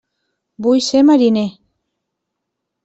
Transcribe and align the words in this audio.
Vull 0.67 0.81
ser 0.85 1.03
mariner! 1.11 1.47